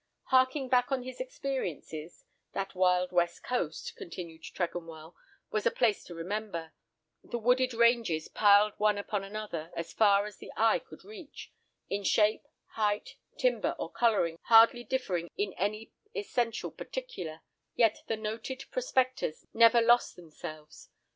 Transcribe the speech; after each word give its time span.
Harking 0.29 0.67
back 0.67 0.89
to 0.89 0.97
his 0.99 1.19
experiences—"That 1.19 2.73
wild 2.73 3.11
West 3.11 3.43
Coast," 3.43 3.95
continued 3.95 4.41
Tregonwell, 4.41 5.13
"was 5.51 5.67
a 5.67 5.69
place 5.69 6.03
to 6.05 6.15
remember—the 6.15 7.37
wooded 7.37 7.71
ranges 7.75 8.27
piled 8.27 8.73
one 8.79 8.97
upon 8.97 9.23
another, 9.23 9.71
as 9.75 9.93
far 9.93 10.25
as 10.25 10.43
eye 10.57 10.79
could 10.79 11.03
reach, 11.05 11.53
in 11.87 12.03
shape, 12.03 12.47
height, 12.69 13.17
timber, 13.37 13.75
or 13.77 13.91
colouring 13.91 14.39
hardly 14.45 14.83
differing 14.83 15.29
in 15.37 15.53
any 15.53 15.91
essential 16.15 16.71
particular; 16.71 17.41
yet 17.75 18.01
the 18.07 18.17
noted 18.17 18.63
prospectors 18.71 19.45
never 19.53 19.81
lost 19.81 20.15
themselves. 20.15 20.89